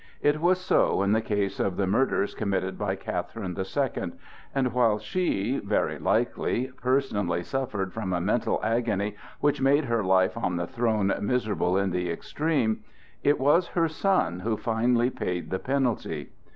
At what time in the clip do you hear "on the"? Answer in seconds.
10.35-10.65